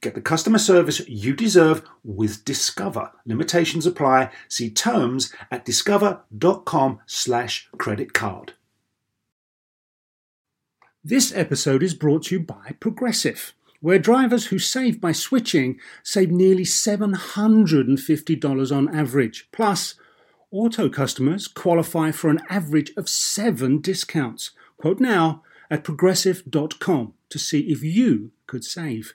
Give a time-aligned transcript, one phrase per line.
[0.00, 3.10] Get the customer service you deserve with Discover.
[3.26, 4.30] Limitations apply.
[4.48, 8.52] See terms at discover.com slash credit card.
[11.02, 16.30] This episode is brought to you by Progressive, where drivers who save by switching save
[16.30, 19.48] nearly $750 on average.
[19.50, 19.94] Plus,
[20.50, 24.52] auto customers qualify for an average of seven discounts.
[24.76, 29.14] Quote now at progressive.com to see if you could save.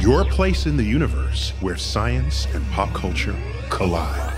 [0.00, 3.36] your place in the universe where science and pop culture
[3.68, 4.32] collide.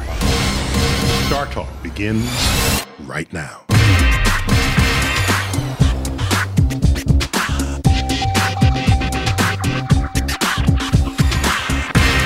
[1.27, 2.29] Star Talk begins
[3.05, 3.63] right now.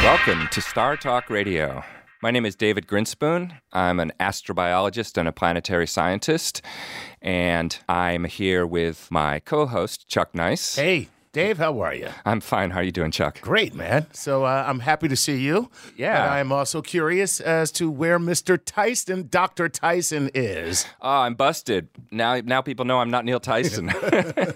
[0.03, 1.85] Welcome to Star Talk Radio.
[2.23, 3.53] My name is David Grinspoon.
[3.71, 6.63] I'm an astrobiologist and a planetary scientist,
[7.21, 10.77] and I'm here with my co-host Chuck Nice.
[10.77, 12.09] Hey, Dave, how are you?
[12.25, 12.71] I'm fine.
[12.71, 13.43] How are you doing, Chuck?
[13.43, 14.07] Great, man.
[14.15, 15.71] So uh, I'm happy to see you.
[15.95, 16.19] Yeah.
[16.19, 18.59] But I'm also curious as to where Mr.
[18.65, 19.69] Tyson, Dr.
[19.69, 20.87] Tyson, is.
[21.03, 21.91] Oh, I'm busted.
[22.11, 23.91] Now, now people know I'm not Neil Tyson.
[24.01, 24.55] uh,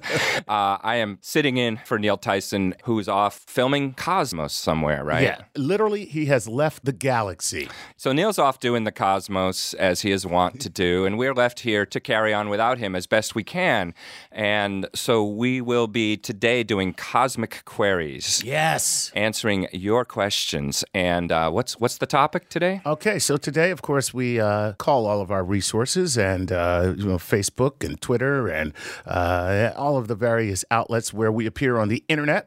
[0.48, 5.22] I am sitting in for Neil Tyson, who's off filming Cosmos somewhere, right?
[5.22, 5.42] Yeah.
[5.56, 7.68] Literally, he has left the galaxy.
[7.98, 11.60] So Neil's off doing the Cosmos as he is wont to do, and we're left
[11.60, 13.92] here to carry on without him as best we can.
[14.32, 19.10] And so we will be today doing cosmic queries, Yes.
[19.16, 20.84] answering your questions.
[20.94, 22.80] And uh, what's what's the topic today?
[22.86, 27.06] Okay, so today, of course, we uh, call all of our resources and uh, you
[27.10, 28.72] know Facebook and Twitter and
[29.04, 32.42] uh, all of the various outlets where we appear on the internet.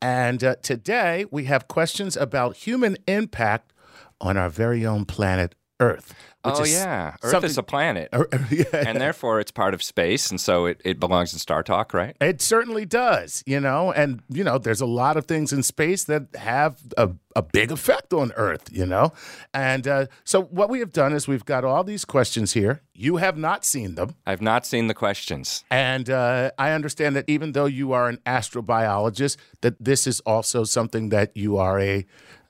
[0.00, 3.72] And uh, today we have questions about human impact
[4.20, 6.14] on our very own planet Earth.
[6.44, 8.08] oh is yeah, Earth is a planet,
[8.50, 8.64] yeah.
[8.72, 12.16] and therefore it's part of space, and so it, it belongs in Star Talk, right?
[12.20, 16.04] It certainly does, you know, and you know, there's a lot of things in space
[16.04, 19.12] that have a, a big effect on Earth, you know,
[19.52, 22.82] and uh, so what we have done is we've got all these questions here.
[22.94, 25.64] You have not seen them, I've not seen the questions.
[25.70, 30.62] and uh, I understand that even though you are an astrobiologist, that this is also
[30.62, 32.06] something that you are a,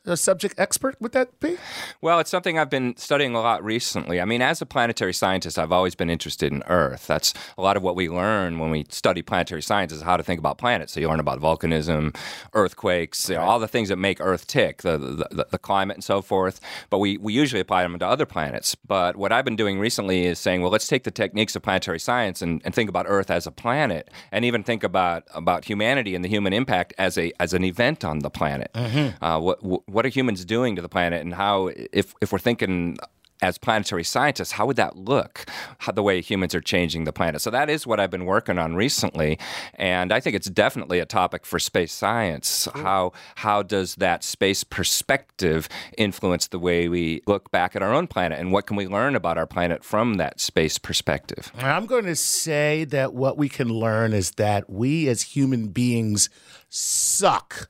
[0.06, 0.96] a subject expert.
[1.00, 1.56] Would that be?
[2.00, 4.20] Well, it's something I've been studying a lot recently.
[4.20, 7.06] I mean, as a planetary scientist, I've always been interested in Earth.
[7.06, 10.22] That's a lot of what we learn when we study planetary science is how to
[10.22, 10.92] think about planets.
[10.92, 12.16] So you learn about volcanism,
[12.52, 15.96] earthquakes, you know, all the things that make Earth tick, the, the, the, the climate
[15.96, 16.60] and so forth.
[16.90, 18.74] But we, we usually apply them to other planets.
[18.74, 22.00] But what I've been doing recently is saying, well, let's take the techniques of planetary
[22.00, 26.14] science and, and think about Earth as a planet, and even think about about humanity
[26.14, 28.70] and the human impact as a as an event on the planet.
[28.74, 32.98] Uh, what what are humans doing to the planet, and how if if we're thinking
[33.42, 35.44] as planetary scientists, how would that look?
[35.78, 37.42] How, the way humans are changing the planet.
[37.42, 39.38] So that is what I've been working on recently,
[39.74, 42.68] and I think it's definitely a topic for space science.
[42.74, 45.68] How how does that space perspective
[45.98, 49.14] influence the way we look back at our own planet, and what can we learn
[49.14, 51.52] about our planet from that space perspective?
[51.58, 56.30] I'm going to say that what we can learn is that we as human beings
[56.74, 57.68] suck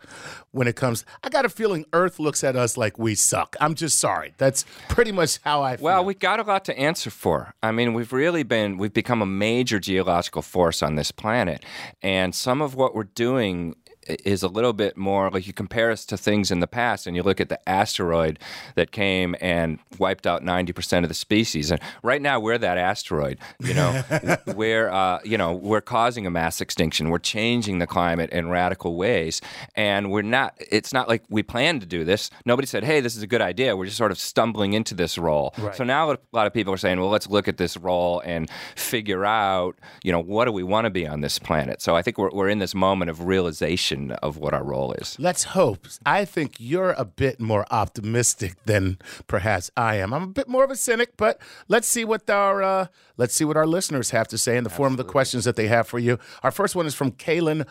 [0.51, 1.05] when it comes.
[1.23, 3.55] I got a feeling Earth looks at us like we suck.
[3.61, 4.35] I'm just sorry.
[4.39, 5.85] That's pretty much how I feel.
[5.85, 7.55] Well, we got a lot to answer for.
[7.63, 11.65] I mean, we've really been, we've become a major geological force on this planet.
[12.03, 16.05] And some of what we're doing is a little bit more like you compare us
[16.07, 18.39] to things in the past and you look at the asteroid
[18.75, 21.71] that came and wiped out 90% of the species.
[21.71, 24.03] And right now we're that asteroid you know?
[24.55, 27.11] We're uh, you know we're causing a mass extinction.
[27.11, 29.41] We're changing the climate in radical ways.
[29.75, 32.31] And we're not it's not like we planned to do this.
[32.45, 33.77] Nobody said hey this is a good idea.
[33.77, 35.55] We're just sort of stumbling into this role.
[35.59, 35.75] Right.
[35.75, 38.51] so now a lot of people are saying well let's look at this role and
[38.77, 41.81] figure out you know what do we want to be on this planet?
[41.81, 45.17] So i think we're, we're in this moment of realization of what our role is.
[45.19, 45.87] Let's hope.
[46.05, 50.13] I think you're a bit more optimistic than perhaps I am.
[50.13, 52.87] I'm a bit more of a cynic, but let's see what our uh,
[53.17, 55.57] let's see what our listeners have to say in the form of the questions that
[55.57, 56.19] they have for you.
[56.43, 57.67] Our first one is from Kaylin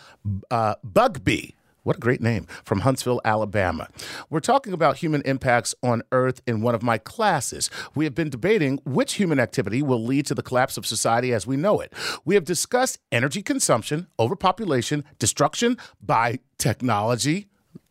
[0.49, 1.55] uh, Bugby.
[1.83, 3.89] What a great name from Huntsville, Alabama.
[4.29, 7.69] We're talking about human impacts on Earth in one of my classes.
[7.93, 11.45] We have been debating which human activity will lead to the collapse of society as
[11.45, 11.91] we know it.
[12.23, 17.47] We have discussed energy consumption, overpopulation, destruction by technology,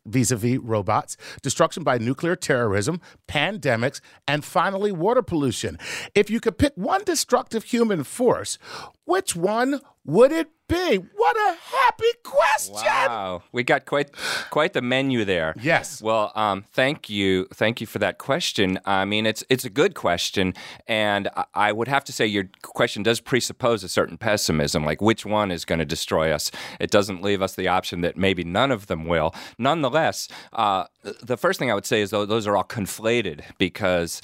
[0.07, 5.79] vis a vis robots, destruction by nuclear terrorism, pandemics, and finally, water pollution.
[6.15, 8.59] If you could pick one destructive human force,
[9.05, 10.97] which one would it be?
[10.97, 12.75] What a happy question!
[12.87, 14.11] Wow, we got quite
[14.51, 15.55] quite the menu there.
[15.61, 16.01] Yes.
[16.01, 18.79] Well, um, thank you, thank you for that question.
[18.87, 20.55] I mean, it's it's a good question,
[20.89, 25.03] and I- I would have to say your question does presuppose a certain pessimism, like
[25.03, 26.51] which one is going to destroy us.
[26.81, 29.35] It doesn't leave us the option that maybe none of them will.
[29.59, 34.23] Nonetheless, uh, the first thing I would say is though those are all conflated because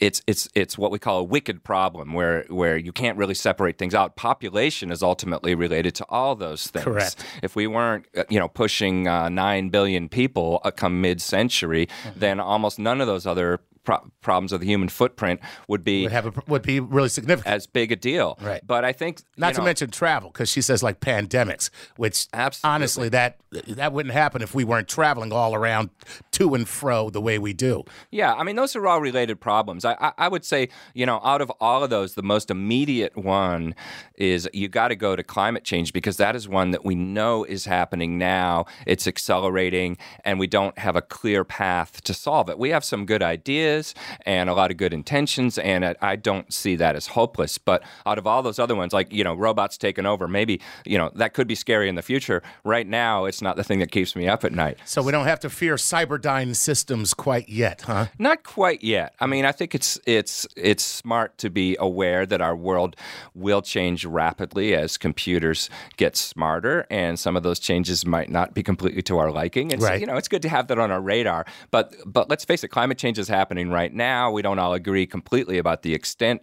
[0.00, 3.78] it's it's it's what we call a wicked problem where where you can't really separate
[3.78, 4.16] things out.
[4.16, 6.84] Population is ultimately related to all those things.
[6.84, 7.24] Correct.
[7.42, 12.20] If we weren't, uh, you know, pushing uh, nine billion people uh, come mid-century, Mm-hmm.
[12.20, 16.12] then almost none of those other pro- problems of the human footprint would be Would
[16.12, 17.54] have a, would be really significant.
[17.54, 18.36] as big a deal.
[18.42, 18.60] Right.
[18.66, 22.74] But I think Not to know, mention travel, because she says like pandemics, which Absolutely.
[22.74, 23.38] honestly that
[23.68, 25.88] that wouldn't happen if we weren't traveling all around
[26.32, 27.84] to and fro the way we do.
[28.10, 29.84] Yeah, I mean, those are all related problems.
[29.86, 33.16] I, I, I would say, you know, out of all of those, the most immediate
[33.16, 33.74] one
[34.16, 37.44] is you got to go to climate change because that is one that we know
[37.44, 38.66] is happening now.
[38.86, 42.58] It's accelerating, and we don't have a clear path to solve it.
[42.58, 43.75] We have some good ideas
[44.24, 47.58] and a lot of good intentions, and I, I don't see that as hopeless.
[47.58, 50.98] But out of all those other ones, like, you know, robots taking over, maybe, you
[50.98, 52.42] know, that could be scary in the future.
[52.64, 54.78] Right now, it's not the thing that keeps me up at night.
[54.84, 58.06] So we don't have to fear cyberdyne systems quite yet, huh?
[58.18, 59.14] Not quite yet.
[59.20, 62.96] I mean, I think it's it's it's smart to be aware that our world
[63.34, 68.62] will change rapidly as computers get smarter, and some of those changes might not be
[68.62, 69.72] completely to our liking.
[69.72, 70.00] And so, Right.
[70.00, 71.46] you know, it's good to have that on our radar.
[71.70, 74.30] But but let's face it, climate change is happening right now.
[74.30, 76.42] We don't all agree completely about the extent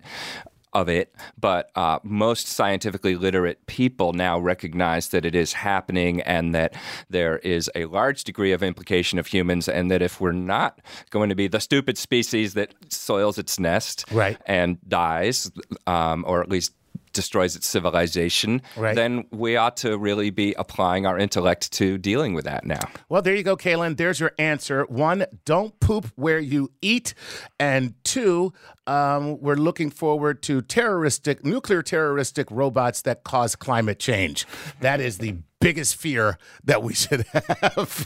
[0.73, 6.55] of it, but uh, most scientifically literate people now recognize that it is happening and
[6.55, 6.73] that
[7.11, 10.79] there is a large degree of implication of humans, and that if we're not
[11.11, 14.37] going to be the stupid species that soils its nest Right.
[14.47, 15.51] and dies,
[15.85, 16.73] um, or at least
[17.13, 18.95] destroys its civilization, Right.
[18.95, 22.79] then we ought to really be applying our intellect to dealing with that now.
[23.09, 23.97] Well, there you go, Kaylin.
[23.97, 24.85] There's your answer.
[24.85, 27.13] One, don't poop where you eat.
[27.59, 28.53] And two,
[28.87, 34.45] um, we're looking forward to terroristic, nuclear terroristic robots that cause climate change.
[34.81, 38.05] That is the biggest fear that we should have.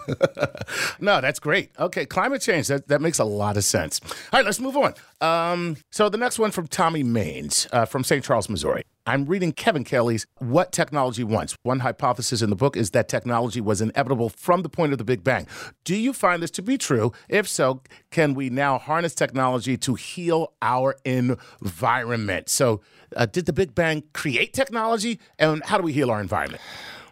[0.99, 1.71] no, that's great.
[1.79, 2.67] Okay, climate change.
[2.67, 3.99] That, that makes a lot of sense.
[4.31, 4.93] All right, let's move on.
[5.21, 8.23] Um, so the next one from Tommy Maines uh, from St.
[8.23, 8.83] Charles, Missouri.
[9.07, 11.55] I'm reading Kevin Kelly's What Technology Wants.
[11.63, 15.05] One hypothesis in the book is that technology was inevitable from the point of the
[15.05, 15.47] Big Bang.
[15.85, 17.13] Do you find this to be true?
[17.29, 17.81] If so,
[18.11, 22.49] can we now harness technology to heal our environment?
[22.49, 22.81] So,
[23.15, 25.21] uh, did the Big Bang create technology?
[25.39, 26.61] And how do we heal our environment?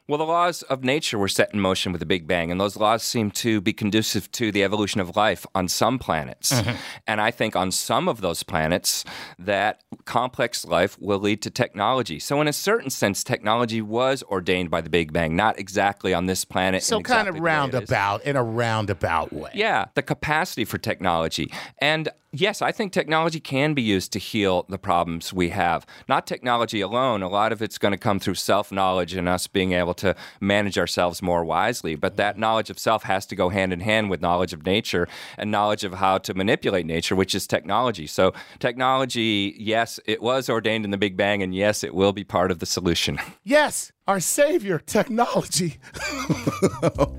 [0.07, 2.78] Well, the laws of nature were set in motion with the Big Bang, and those
[2.78, 6.52] laws seem to be conducive to the evolution of life on some planets.
[6.52, 6.75] Mm-hmm.
[7.07, 9.04] And I think on some of those planets,
[9.40, 12.20] that complex life will lead to technology.
[12.20, 16.27] So, in a certain sense, technology was ordained by the Big Bang, not exactly on
[16.27, 16.84] this planet.
[16.84, 17.56] So, in kind exactly of the way it is.
[17.56, 19.51] roundabout, in a roundabout way.
[19.56, 21.51] Yeah, the capacity for technology.
[21.80, 25.86] And yes, I think technology can be used to heal the problems we have.
[26.08, 27.24] Not technology alone.
[27.24, 30.16] A lot of it's going to come through self knowledge and us being able to
[30.40, 31.96] manage ourselves more wisely.
[31.96, 32.42] But that mm-hmm.
[32.42, 35.84] knowledge of self has to go hand in hand with knowledge of nature and knowledge
[35.84, 38.08] of how to manipulate nature, which is technology.
[38.08, 42.24] So, technology, yes, it was ordained in the Big Bang, and yes, it will be
[42.24, 43.20] part of the solution.
[43.48, 45.78] Yes, our savior, technology.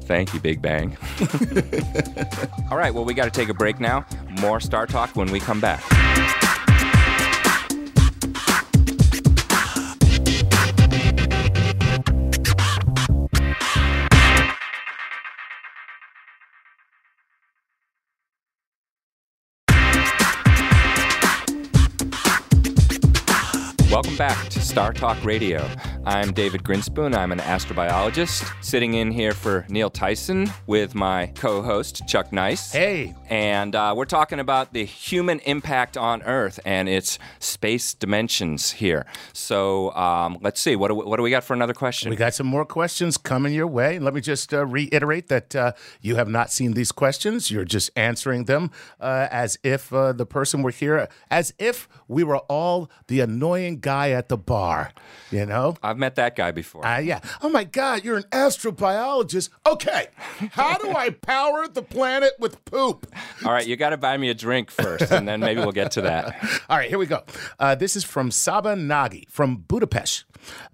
[0.02, 0.96] Thank you, Big Bang.
[2.70, 4.04] All right, well, we got to take a break now.
[4.40, 5.82] More Star Talk when we come back.
[23.96, 25.66] Welcome back to Star Talk Radio.
[26.04, 27.16] I'm David Grinspoon.
[27.16, 32.72] I'm an astrobiologist sitting in here for Neil Tyson with my co host, Chuck Nice.
[32.72, 33.14] Hey.
[33.30, 39.06] And uh, we're talking about the human impact on Earth and its space dimensions here.
[39.32, 40.76] So um, let's see.
[40.76, 42.10] What do, we, what do we got for another question?
[42.10, 43.96] We got some more questions coming your way.
[43.96, 47.50] And let me just uh, reiterate that uh, you have not seen these questions.
[47.50, 52.22] You're just answering them uh, as if uh, the person were here, as if we
[52.22, 54.65] were all the annoying guy at the bar,
[55.30, 55.76] you know?
[55.82, 56.86] I've met that guy before.
[56.86, 57.20] Uh, yeah.
[57.42, 59.50] Oh my God, you're an astrobiologist.
[59.66, 60.08] Okay.
[60.50, 63.06] How do I power the planet with poop?
[63.44, 65.90] All right, you got to buy me a drink first, and then maybe we'll get
[65.92, 66.36] to that.
[66.68, 67.22] All right, here we go.
[67.58, 70.24] Uh, this is from Saba Nagi from Budapest.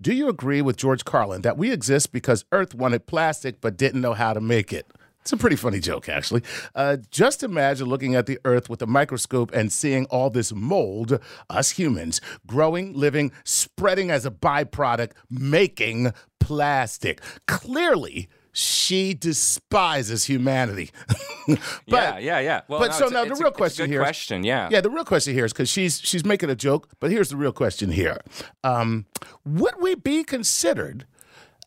[0.01, 4.01] Do you agree with George Carlin that we exist because Earth wanted plastic but didn't
[4.01, 4.87] know how to make it?
[5.23, 6.43] It's a pretty funny joke, actually.
[6.75, 11.21] Uh, just imagine looking at the Earth with a microscope and seeing all this mold,
[11.49, 17.21] us humans, growing, living, spreading as a byproduct, making plastic.
[17.47, 20.91] Clearly, she despises humanity.
[21.47, 22.61] but, yeah, yeah, yeah.
[22.67, 24.01] Well, but no, so now the real a question good here.
[24.01, 24.69] is- question, yeah.
[24.73, 27.37] Yeah, the real question here is because she's she's making a joke, but here's the
[27.37, 28.19] real question here:
[28.65, 29.07] um,
[29.47, 31.07] Would we be considered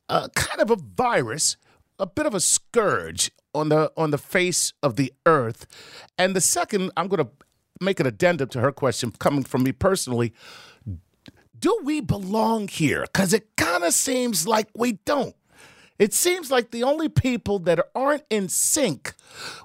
[0.09, 1.57] uh, kind of a virus,
[1.97, 5.65] a bit of a scourge on the on the face of the earth?
[6.17, 7.31] And the second, I'm going to
[7.81, 10.33] make an addendum to her question, coming from me personally.
[11.57, 13.01] Do we belong here?
[13.03, 15.35] Because it kind of seems like we don't.
[15.97, 19.13] It seems like the only people that aren't in sync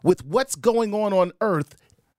[0.02, 1.74] with what's going on on Earth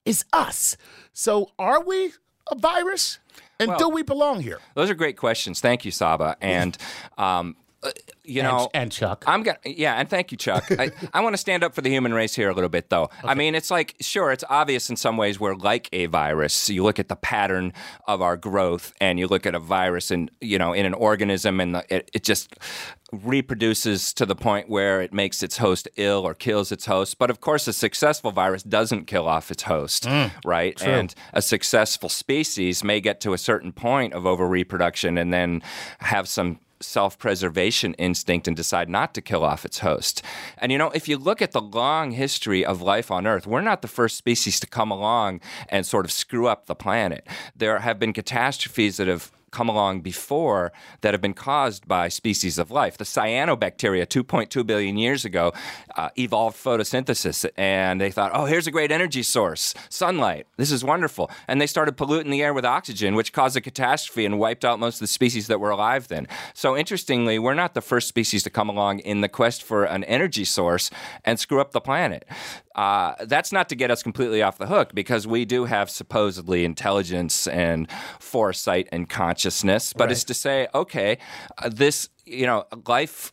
[0.05, 0.75] is us.
[1.13, 2.11] So, are we
[2.51, 3.19] a virus?
[3.59, 4.59] And Well- do we belong here?
[4.75, 5.61] Those are great questions.
[5.61, 6.35] Thank you, Saba.
[6.41, 6.77] And
[7.17, 7.91] um, uh,
[8.23, 9.23] you know, and Chuck.
[9.25, 10.65] I'm gonna yeah, and thank you, Chuck.
[10.71, 13.09] I, I want to stand up for the human race here a little bit, though.
[13.23, 16.69] I mean, it's like sure, it's obvious in some ways we're like a virus.
[16.69, 17.73] You look at the pattern
[18.07, 21.59] of our growth, and you look at a virus, and you know, in an organism,
[21.59, 22.55] and the, it, it just
[23.11, 27.17] reproduces to the point where it makes its host ill or kills its host.
[27.17, 30.07] But of course, a successful virus doesn't kill off its host,
[30.45, 30.81] right?
[30.81, 35.61] And a successful species may get to a certain point of over reproduction and then
[35.99, 40.21] have some self preservation instinct and decide not to kill off its host.
[40.57, 43.61] And you know, if you look at the long history of life on Earth, we're
[43.61, 47.27] not the first species to come along and sort of screw up the planet.
[47.55, 52.57] There have been catastrophes that have come along before that have been caused by species
[52.57, 52.97] of life.
[52.97, 55.53] The cyanobacteria, 2.2 billion years ago,
[55.95, 60.47] uh, evolved photosynthesis, and they thought, oh, here's a great energy source sunlight.
[60.57, 61.29] This is wonderful.
[61.47, 64.79] And they started polluting the air with oxygen, which caused a catastrophe and wiped out
[64.79, 66.27] most of the species that were alive then.
[66.53, 70.03] So, interestingly, we're not the first species to come along in the quest for an
[70.05, 70.89] energy source
[71.25, 72.25] and screw up the planet.
[72.75, 76.63] Uh, that's not to get us completely off the hook because we do have supposedly
[76.63, 79.40] intelligence and foresight and consciousness,
[79.97, 81.17] but it's to say, okay,
[81.57, 83.31] uh, this, you know, life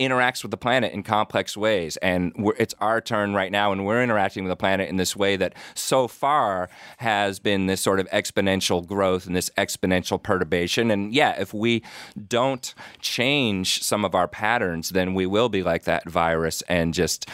[0.00, 3.84] interacts with the planet in complex ways and we're, it's our turn right now and
[3.84, 8.00] we're interacting with the planet in this way that so far has been this sort
[8.00, 10.90] of exponential growth and this exponential perturbation.
[10.90, 11.82] And yeah if we
[12.28, 17.28] don't change some of our patterns then we will be like that virus and just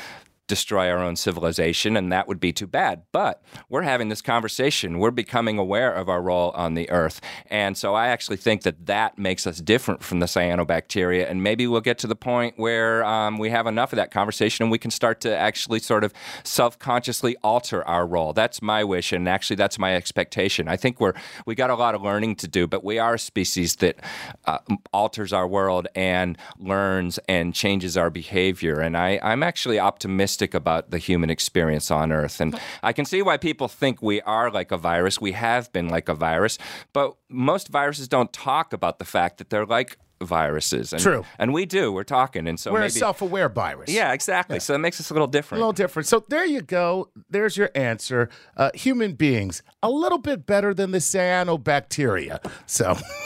[0.46, 3.02] destroy our own civilization, and that would be too bad.
[3.12, 4.98] But we're having this conversation.
[4.98, 7.20] We're becoming aware of our role on the earth.
[7.50, 11.28] And so I actually think that that makes us different from the cyanobacteria.
[11.28, 14.64] And maybe we'll get to the point where um, we have enough of that conversation
[14.64, 16.12] and we can start to actually sort of
[16.44, 18.32] self consciously alter our role.
[18.32, 20.68] That's my wish, and actually, that's my expectation.
[20.68, 23.18] I think we're, we got a lot of learning to do, but we are a
[23.18, 23.96] species that
[24.44, 24.58] uh,
[24.92, 28.80] alters our world and learns and changes our behavior.
[28.80, 32.40] And I, I'm actually optimistic about the human experience on Earth.
[32.40, 35.20] And I can see why people think we are like a virus.
[35.20, 36.58] We have been like a virus,
[36.92, 40.92] but most viruses don't talk about the fact that they're like viruses.
[40.92, 41.24] And, True.
[41.38, 41.92] And we do.
[41.92, 42.46] We're talking.
[42.48, 43.90] And so We're a self aware virus.
[43.90, 44.60] yeah, exactly.
[44.60, 45.60] So that makes us a little different.
[45.60, 46.06] A little different.
[46.06, 47.10] So there you go.
[47.28, 48.30] There's your answer.
[48.56, 52.38] Uh, human beings, a little bit better than the cyanobacteria.
[52.66, 52.96] So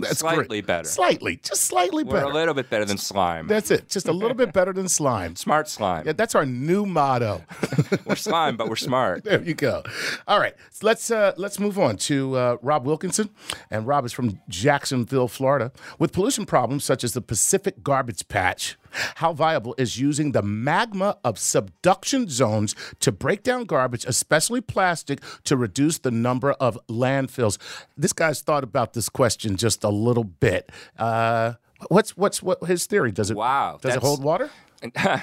[0.00, 0.34] that's great.
[0.34, 0.88] Slightly better.
[0.88, 2.26] Slightly, just slightly We're better.
[2.26, 3.46] a little bit better than slime.
[3.46, 3.88] that's it.
[3.88, 5.36] Just a little bit better than slime.
[5.46, 6.06] Smart slime.
[6.06, 7.42] Yeah, that's our new motto.
[8.06, 9.24] We're slime, but we're smart.
[9.30, 9.82] There you go.
[10.26, 13.30] All right, so let's uh, let's move on to uh, Rob Wilkinson,
[13.70, 15.72] and Rob is from Jacksonville, Florida.
[15.98, 18.76] With pollution problems such as the Pacific Garbage Patch,
[19.16, 25.20] how viable is using the magma of subduction zones to break down garbage, especially plastic,
[25.44, 27.58] to reduce the number of landfills?
[27.96, 30.70] This guy's thought about this question just a little bit.
[30.98, 31.54] Uh,
[31.88, 33.12] what's what's what his theory?
[33.12, 34.50] Does it Wow, Does it hold water?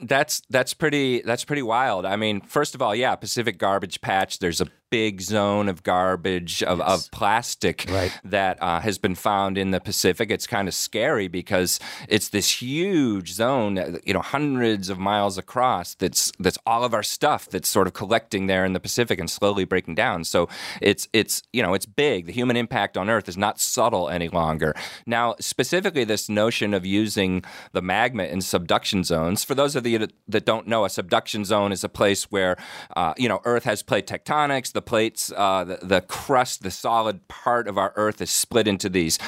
[0.00, 2.04] That's that's pretty that's pretty wild.
[2.04, 4.40] I mean, first of all, yeah, Pacific Garbage Patch.
[4.40, 8.12] There's a big zone of garbage of, of plastic Right.
[8.24, 10.30] that uh, has been found in the Pacific.
[10.30, 15.94] It's kind of scary because it's this huge zone, you know, hundreds of miles across.
[15.96, 19.28] That's that's all of our stuff that's sort of collecting there in the Pacific and
[19.28, 20.22] slowly breaking down.
[20.24, 20.48] So
[20.80, 22.26] it's it's you know it's big.
[22.26, 24.74] The human impact on Earth is not subtle any longer.
[25.06, 29.42] Now, specifically, this notion of using the magma in subduction zones.
[29.44, 32.54] For those of you that- that don't know, a subduction zone is a place where
[32.96, 34.72] uh, you know Earth has plate tectonics.
[34.72, 38.88] The plates, uh, the, the crust, the solid part of our Earth is split into
[38.88, 39.18] these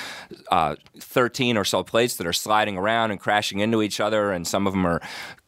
[0.50, 4.46] uh, 13 or so plates that are sliding around and crashing into each other, and
[4.46, 5.00] some of them are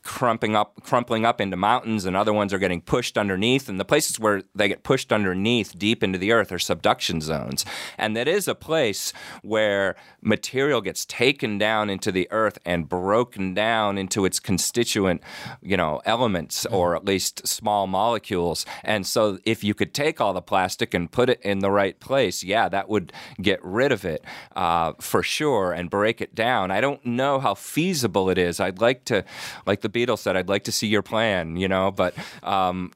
[0.08, 3.68] crumping up, crumpling up into mountains, and other ones are getting pushed underneath.
[3.68, 7.66] And the places where they get pushed underneath, deep into the earth, are subduction zones.
[7.98, 9.12] And that is a place
[9.42, 15.22] where material gets taken down into the earth and broken down into its constituent,
[15.60, 18.64] you know, elements, or at least small molecules.
[18.82, 22.00] And so, if you could take all the plastic and put it in the right
[22.00, 23.12] place, yeah, that would
[23.42, 24.24] get rid of it
[24.56, 26.70] uh, for sure and break it down.
[26.70, 28.58] I don't know how feasible it is.
[28.58, 29.22] I'd like to,
[29.66, 32.92] like the Beatles said, I'd like to see your plan, you know, but um,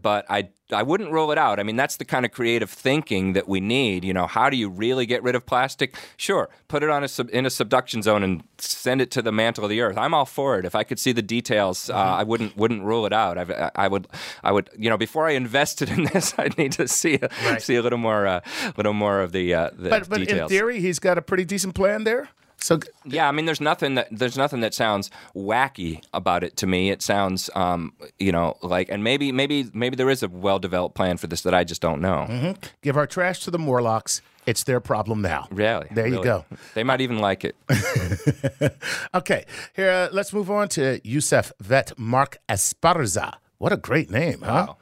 [0.00, 1.60] but I I wouldn't rule it out.
[1.60, 4.04] I mean, that's the kind of creative thinking that we need.
[4.04, 5.94] You know, how do you really get rid of plastic?
[6.16, 9.30] Sure, put it on a sub, in a subduction zone and send it to the
[9.30, 9.96] mantle of the earth.
[9.96, 10.64] I'm all for it.
[10.64, 13.38] If I could see the details, uh, I wouldn't wouldn't rule it out.
[13.38, 14.08] I, I would
[14.42, 17.76] I would you know before I invested in this, I'd need to see a, see
[17.76, 18.40] a little more uh,
[18.76, 21.74] little more of the uh, the But but in theory, he's got a pretty decent
[21.74, 22.30] plan there.
[22.58, 26.66] So Yeah, I mean, there's nothing that there's nothing that sounds wacky about it to
[26.66, 26.90] me.
[26.90, 30.94] It sounds, um, you know, like, and maybe maybe maybe there is a well developed
[30.94, 32.54] plan for this that I just don't know.
[32.82, 34.22] give our trash to the Morlocks.
[34.46, 35.48] It's their problem now.
[35.50, 36.44] Really, There you go.
[36.74, 37.56] They might even like it.
[39.14, 39.44] Okay,
[39.74, 43.34] here uh, let's move on to Youssef Vet Mark Esparza.
[43.58, 44.74] What a great name, huh?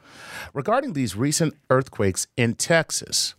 [0.53, 3.33] Regarding these recent earthquakes in Texas,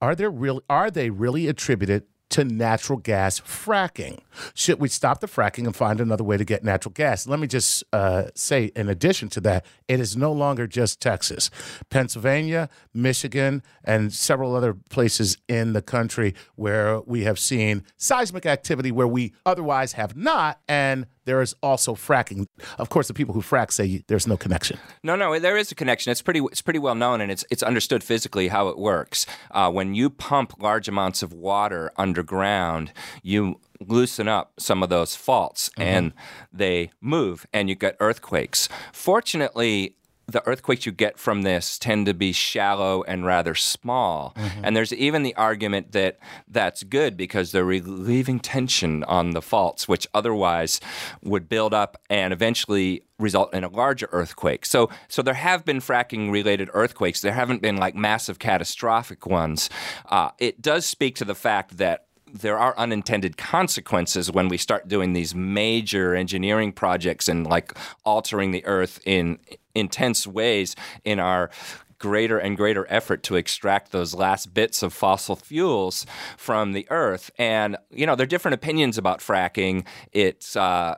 [0.00, 4.18] are there real are they really attributed to natural gas fracking?
[4.54, 7.26] Should we stop the fracking and find another way to get natural gas?
[7.26, 11.50] Let me just uh, say, in addition to that, it is no longer just Texas.
[11.90, 18.90] Pennsylvania, Michigan, and several other places in the country where we have seen seismic activity
[18.90, 22.46] where we otherwise have not, and there is also fracking.
[22.78, 24.78] Of course, the people who frack say there's no connection.
[25.02, 26.10] No, no, there is a connection.
[26.10, 29.26] It's pretty, it's pretty well known, and it's it's understood physically how it works.
[29.50, 32.92] Uh, when you pump large amounts of water underground,
[33.22, 36.12] you loosen up some of those faults, and
[36.52, 38.68] they move, and you get earthquakes.
[38.92, 39.96] Fortunately.
[40.32, 44.34] The earthquakes you get from this tend to be shallow and rather small.
[44.62, 46.18] And there's even the argument that
[46.48, 50.80] that's good because they're relieving tension on the faults, which otherwise
[51.22, 54.64] would build up and eventually result in a larger earthquake.
[54.66, 57.20] So, so there have been fracking related earthquakes.
[57.20, 59.70] There haven't been like massive catastrophic ones.
[60.08, 64.88] Uh, it does speak to the fact that there are unintended consequences when we start
[64.88, 69.38] doing these major engineering projects and like altering the earth in
[69.74, 71.50] intense ways in our
[71.98, 76.04] greater and greater effort to extract those last bits of fossil fuels
[76.36, 80.96] from the earth and you know there are different opinions about fracking it's uh,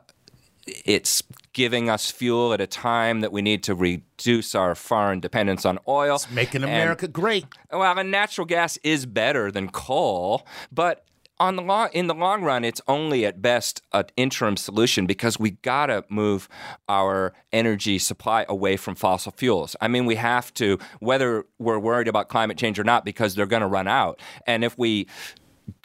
[0.67, 1.21] it's
[1.53, 5.77] giving us fuel at a time that we need to reduce our foreign dependence on
[5.87, 6.15] oil.
[6.15, 7.45] It's making And- America great.
[7.71, 11.05] well, and natural gas is better than coal, but
[11.39, 15.37] on the long, in the long run, it's only at best an interim solution because
[15.39, 16.47] we gotta move
[16.87, 19.75] our energy supply away from fossil fuels.
[19.81, 23.45] I mean, we have to, whether we're worried about climate change or not, because they're
[23.45, 24.21] to run out.
[24.47, 25.07] And if we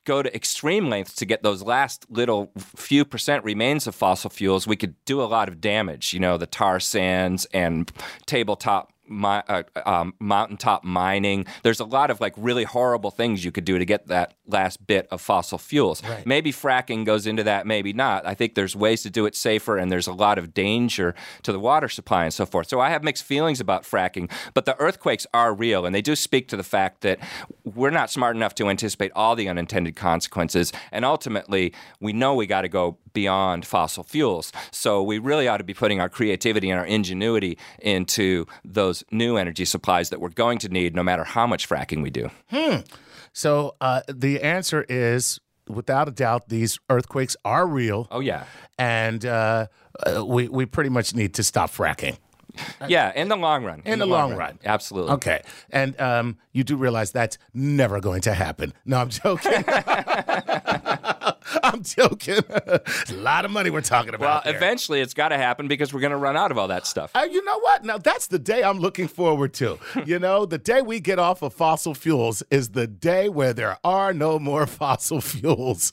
[0.05, 4.67] go to extreme lengths to get those last little few percent remains of fossil fuels,
[4.67, 6.13] we could do a lot of damage.
[6.13, 7.91] You know, the tar sands and
[8.27, 8.93] tabletop.
[9.13, 11.45] Mi- uh, um, mountaintop mining.
[11.65, 14.87] There's a lot of like really horrible things you could do to get that last
[14.87, 16.03] bit of fossil fuels.
[16.25, 18.27] Maybe fracking goes into that, maybe not.
[18.27, 21.53] I think there's ways to do it safer, and there's a lot of danger to
[21.53, 22.69] the water supply and so forth.
[22.69, 26.17] So I have mixed feelings about fracking, but the earthquakes are real, and they do
[26.17, 27.19] speak to the fact that
[27.65, 32.47] we're not smart enough to anticipate all the unintended consequences, and ultimately, we know we
[32.47, 34.53] got to go beyond fossil fuels.
[34.71, 39.37] So we really ought to be putting our creativity and our ingenuity into those new
[39.37, 42.31] energy supplies that we're going to need, no matter how much fracking we do.
[42.51, 42.77] Hmm.
[43.33, 48.45] So uh, the answer is, without a doubt, these earthquakes are real, Oh yeah.
[48.79, 49.67] and uh,
[50.07, 52.17] uh, we we pretty much need to stop fracking.
[52.89, 53.81] Yeah, in the long run.
[53.85, 54.59] In the long run.
[54.65, 55.13] Absolutely.
[55.13, 58.73] Okay, and um, you do realize that's never going to happen.
[58.85, 59.53] No, I'm joking.
[61.63, 62.39] I'm joking.
[62.49, 62.81] a
[63.13, 64.45] lot of money we're talking Well, about.
[64.45, 64.57] there.
[64.57, 67.11] eventually it's got to happen because we're going to run out of all that stuff.
[67.15, 67.85] Uh, you know what?
[67.85, 69.79] Now that's the day I'm looking forward to.
[70.07, 73.79] you know, the day we get off of fossil fuels is the day where there
[73.85, 75.93] are no more fossil fuels.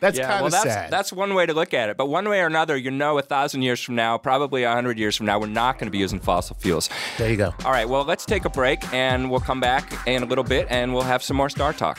[0.00, 0.90] that's Yeah, kind of that's sad.
[0.90, 1.96] that's one way to look at it.
[1.96, 4.98] But one way or another, you know, a thousand years from now, probably a hundred
[4.98, 6.88] years from now, we're not going to be using fossil fuels.
[7.18, 7.54] there you go.
[7.64, 10.66] All right, well, let's take a break, and we'll come back in a little bit,
[10.70, 11.98] and we'll have some more Star Talk.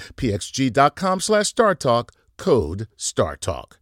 [0.15, 2.09] pxg.com slash StarTalk.
[2.37, 3.73] Code StarTalk.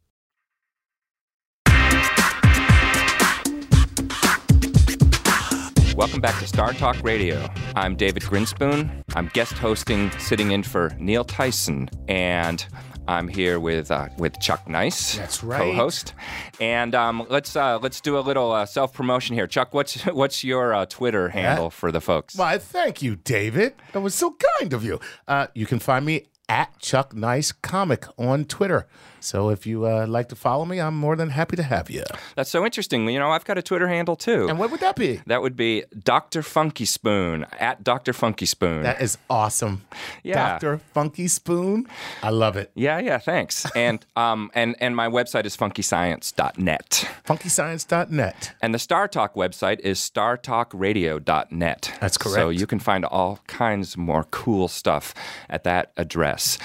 [5.99, 7.49] Welcome back to Star Talk Radio.
[7.75, 9.03] I'm David Grinspoon.
[9.15, 12.65] I'm guest hosting, sitting in for Neil Tyson, and
[13.09, 15.57] I'm here with uh, with Chuck Nice, That's right.
[15.59, 16.13] co-host.
[16.61, 19.47] And um, let's uh, let's do a little uh, self promotion here.
[19.47, 22.35] Chuck, what's what's your uh, Twitter handle for the folks?
[22.35, 23.73] Why, thank you, David.
[23.93, 24.99] That was so kind of you.
[25.27, 28.87] Uh, you can find me at Chuck Nice Comic on Twitter.
[29.19, 32.03] So if you uh, like to follow me, I'm more than happy to have you.
[32.35, 33.07] That's so interesting.
[33.09, 34.47] You know, I've got a Twitter handle too.
[34.49, 35.21] And what would that be?
[35.27, 36.41] that would be Dr.
[36.41, 38.13] Funky Spoon at Dr.
[38.13, 38.83] Funky Spoon.
[38.83, 39.83] That is awesome.
[40.23, 40.59] Yeah.
[40.59, 40.79] Dr.
[40.93, 41.87] Funky Spoon.
[42.23, 42.71] I love it.
[42.75, 43.65] yeah, yeah, thanks.
[43.75, 47.09] and um and and my website is funkyscience.net.
[47.25, 48.53] FunkyScience.net.
[48.61, 51.97] And the Star Talk website is startalkradio.net.
[51.99, 52.35] That's correct.
[52.35, 55.13] So you can find all kinds more cool stuff
[55.49, 56.57] at that address.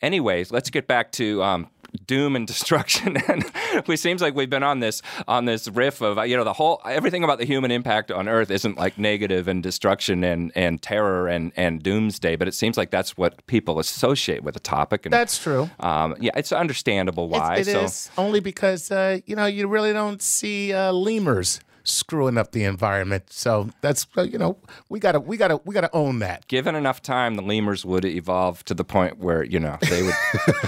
[0.00, 1.68] Anyways, let's get back to um,
[2.06, 3.16] doom and destruction.
[3.28, 6.52] and it seems like we've been on this on this riff of you know the
[6.52, 10.82] whole everything about the human impact on Earth isn't like negative and destruction and and
[10.82, 15.06] terror and and doomsday, but it seems like that's what people associate with the topic.
[15.06, 15.70] And That's true.
[15.80, 17.56] um, yeah, it's understandable why.
[17.56, 22.38] It is so only because uh, you know you really don't see uh, lemurs screwing
[22.38, 23.32] up the environment.
[23.32, 26.46] So that's you know we gotta we gotta we gotta own that.
[26.48, 30.14] given enough time, the lemurs would evolve to the point where you know they would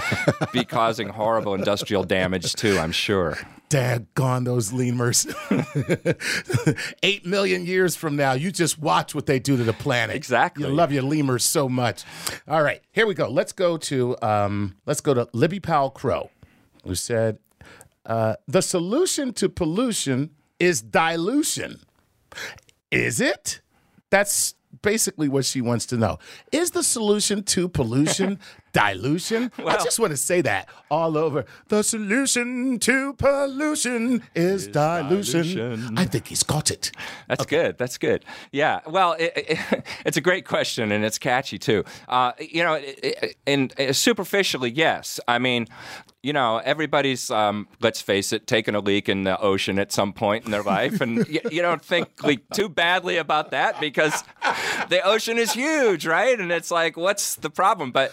[0.53, 2.77] be causing horrible industrial damage too.
[2.77, 3.37] I'm sure.
[3.69, 5.25] Daggone those lemurs.
[7.03, 10.15] Eight million years from now, you just watch what they do to the planet.
[10.15, 10.67] Exactly.
[10.67, 12.03] You love your lemurs so much.
[12.47, 13.27] All right, here we go.
[13.27, 16.29] Let's go to um, let's go to Libby Powell Crow,
[16.83, 17.39] who said
[18.05, 21.79] uh, the solution to pollution is dilution.
[22.91, 23.61] Is it?
[24.09, 26.19] That's basically what she wants to know.
[26.51, 28.39] Is the solution to pollution
[28.75, 29.51] dilution?
[29.57, 31.45] I just want to say that all over.
[31.69, 35.41] The solution to pollution is, dilution.
[35.41, 35.97] dilution.
[35.97, 36.91] I think he's got it.
[37.29, 37.77] That's good.
[37.77, 38.25] That's good.
[38.51, 38.81] Yeah.
[38.85, 41.85] Well, it, it, it's a great question and it's catchy too.
[42.09, 45.21] Uh, you know, it, and uh, superficially, yes.
[45.25, 45.67] I mean,
[46.21, 50.11] you know, everybody's, um, let's face it, taken a leak in the ocean at some
[50.11, 50.99] point in their life.
[50.99, 54.23] And you, you don't think like, too badly about that because
[54.89, 56.37] the ocean is huge, right?
[56.37, 57.91] And it's like, what's the problem?
[57.91, 58.11] But,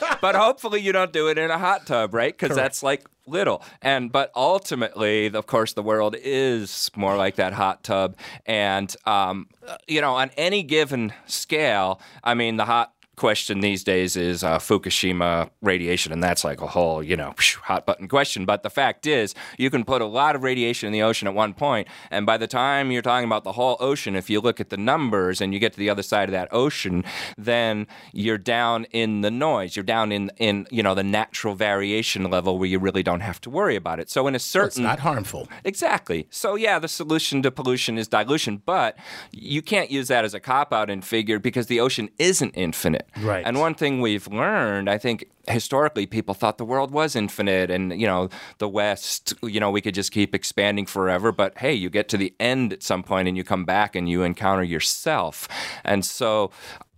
[0.20, 2.36] but hopefully you don't do it in a hot tub, right?
[2.36, 3.62] Because that's like little.
[3.80, 8.16] And but ultimately of course the world is more like that hot tub.
[8.46, 9.48] And um,
[9.86, 14.58] you know on any given scale i mean the hot question these days is uh,
[14.58, 18.44] Fukushima radiation, and that's like a whole, you know, hot button question.
[18.44, 21.34] But the fact is, you can put a lot of radiation in the ocean at
[21.34, 24.60] one point, and by the time you're talking about the whole ocean, if you look
[24.60, 27.04] at the numbers and you get to the other side of that ocean,
[27.36, 29.76] then you're down in the noise.
[29.76, 33.40] You're down in in you know the natural variation level where you really don't have
[33.42, 34.10] to worry about it.
[34.10, 35.48] So in a certain, It's not harmful.
[35.64, 36.26] Exactly.
[36.30, 38.96] So yeah, the solution to pollution is dilution, but
[39.32, 43.03] you can't use that as a cop out and figure because the ocean isn't infinite.
[43.20, 43.44] Right.
[43.46, 47.98] And one thing we've learned, I think historically people thought the world was infinite and
[48.00, 48.28] you know
[48.58, 52.16] the west you know we could just keep expanding forever but hey you get to
[52.16, 55.48] the end at some point and you come back and you encounter yourself
[55.84, 56.50] and so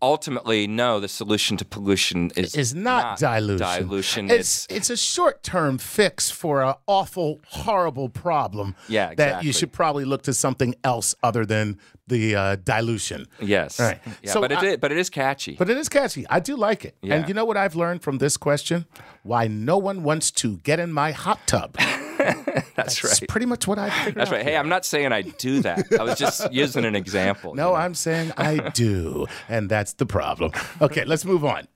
[0.02, 3.66] ultimately no the solution to pollution is Is not, dilution.
[3.86, 8.74] dilution It's it's a short term fix for an awful, horrible problem.
[8.88, 9.24] Yeah, exactly.
[9.24, 11.78] That you should probably look to something else other than
[12.08, 13.26] the uh, dilution.
[13.40, 14.00] yes All right.
[14.22, 16.26] yeah, So but it I- is, but it is catchy But it is catchy.
[16.28, 16.94] I do like it.
[17.02, 17.14] Yeah.
[17.14, 18.86] And you know what I've learned from this question?
[19.22, 21.76] Why no one wants to get in my hot tub.
[22.76, 24.42] that's It's right pretty much what I figured That's right.
[24.42, 25.86] Hey, I'm not saying I do that.
[25.98, 27.54] I was just using an example.
[27.54, 29.26] No, I'm saying I do.
[29.48, 30.52] And that's the problem.
[30.80, 31.68] Okay, let's move on.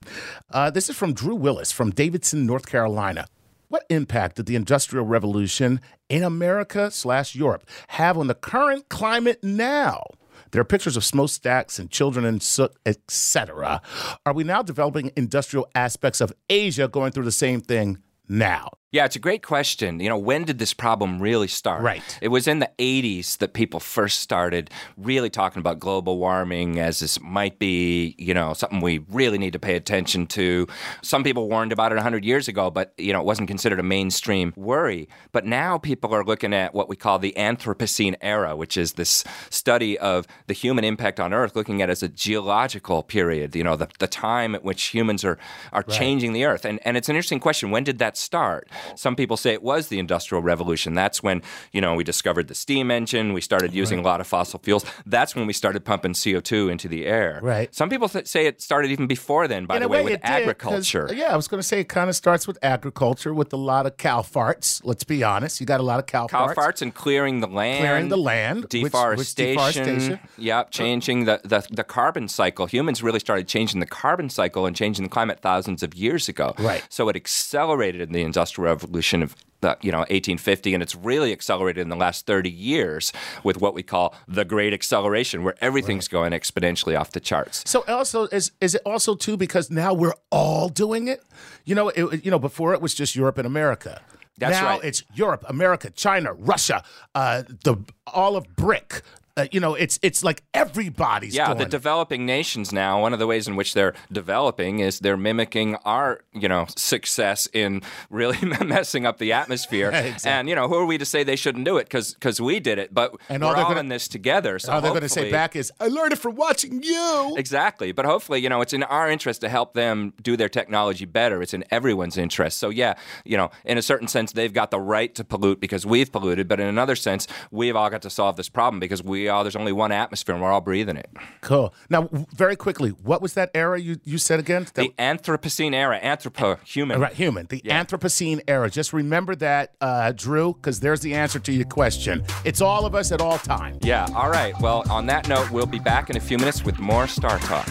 [0.49, 3.27] Uh, this is from Drew Willis from Davidson, North Carolina.
[3.67, 9.41] What impact did the Industrial Revolution in America slash Europe have on the current climate
[9.43, 10.03] now?
[10.51, 13.81] There are pictures of smokestacks and children and soot, etc.
[14.25, 18.71] Are we now developing industrial aspects of Asia going through the same thing now?
[18.93, 20.01] Yeah, it's a great question.
[20.01, 21.81] You know, when did this problem really start?
[21.81, 22.03] Right.
[22.21, 26.99] It was in the 80s that people first started really talking about global warming as
[26.99, 30.67] this might be, you know, something we really need to pay attention to.
[31.01, 33.83] Some people warned about it 100 years ago, but, you know, it wasn't considered a
[33.83, 35.07] mainstream worry.
[35.31, 39.23] But now people are looking at what we call the Anthropocene era, which is this
[39.49, 43.63] study of the human impact on Earth, looking at it as a geological period, you
[43.63, 45.37] know, the, the time at which humans are,
[45.71, 46.65] are changing the Earth.
[46.65, 47.71] And, and it's an interesting question.
[47.71, 48.67] When did that start?
[48.95, 50.93] Some people say it was the Industrial Revolution.
[50.93, 51.41] That's when,
[51.71, 54.85] you know, we discovered the steam engine, we started using a lot of fossil fuels.
[55.05, 57.39] That's when we started pumping CO2 into the air.
[57.41, 57.73] Right.
[57.73, 60.13] Some people th- say it started even before then, by In the way, way, with
[60.13, 61.09] it did, agriculture.
[61.13, 63.85] yeah, I was going to say it kind of starts with agriculture with a lot
[63.85, 64.81] of cow farts.
[64.83, 65.59] Let's be honest.
[65.59, 66.55] You got a lot of cow, Cow farts.
[66.55, 67.79] farts and clearing the land.
[67.79, 69.83] Clearing the land, which- which Deforestation.
[69.85, 70.19] deforestation.
[70.37, 72.65] Yep, changing the, the, the carbon cycle.
[72.65, 76.53] Humans really started changing the carbon cycle and changing the climate thousands of years ago.
[76.59, 76.83] Right.
[76.89, 81.31] So it accelerated in the Industrial Revolution of the, you know 1850 and it's really
[81.31, 86.07] accelerated in the last 30 years with what we call the great acceleration where everything's
[86.07, 90.15] going exponentially off the charts So also is is it also too because now we're
[90.31, 91.23] all doing it?
[91.65, 94.01] You know, it, you know, before it was just Europe and America.
[94.37, 94.83] That's now right.
[94.83, 99.03] it's Europe, America, China, Russia, uh, the all of BRIC,
[99.37, 103.01] Uh, you know, it's it's like everybody's yeah, the developing nations now.
[103.01, 107.47] One of the ways in which they're developing is they're mimicking our, you know, success
[107.53, 109.91] in really messing up the atmosphere.
[110.01, 110.31] Exactly.
[110.31, 111.83] And you know, who are we to say they shouldn't do it?
[111.83, 112.93] Because because we did it.
[112.93, 114.57] But And we're all all, gonna- in this together.
[114.59, 117.91] So All they're going to say back is, "I learned it from watching you." Exactly.
[117.91, 121.41] But hopefully, you know, it's in our interest to help them do their technology better.
[121.41, 122.57] It's in everyone's interest.
[122.57, 125.85] So, yeah, you know, in a certain sense, they've got the right to pollute because
[125.85, 126.47] we've polluted.
[126.47, 129.55] But in another sense, we've all got to solve this problem because we all, there's
[129.55, 131.09] only one atmosphere and we're all breathing it.
[131.41, 131.73] Cool.
[131.89, 134.63] Now, very quickly, what was that era you, you said again?
[134.73, 136.99] That- The Anthropocene era, anthropo, human.
[136.99, 138.69] right, human, the Anthropocene era.
[138.69, 142.23] Just remember that, uh, Drew, because there's the answer to your question.
[142.45, 143.77] It's all of us at all time.
[143.81, 144.53] Yeah, all right.
[144.61, 147.67] Well, on that note, we'll be back in a few minutes with more Star Talk.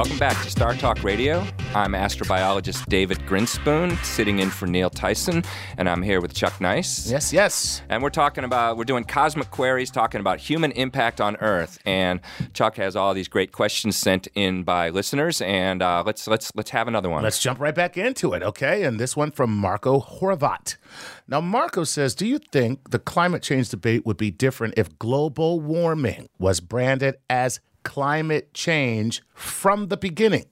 [0.00, 1.46] Welcome back to Star Talk Radio.
[1.74, 5.44] I'm astrobiologist David Grinspoon, sitting in for Neil Tyson,
[5.76, 7.10] and I'm here with Chuck Nice.
[7.10, 7.82] Yes, yes.
[7.90, 11.78] And we're talking about, we're doing cosmic queries, talking about human impact on Earth.
[11.84, 12.20] And
[12.54, 16.70] Chuck has all these great questions sent in by listeners, and uh, let's let's let's
[16.70, 17.22] have another one.
[17.22, 18.84] Let's jump right back into it, okay?
[18.84, 20.78] And this one from Marco Horvat.
[21.28, 25.60] Now, Marco says, Do you think the climate change debate would be different if global
[25.60, 30.46] warming was branded as climate change from the beginning?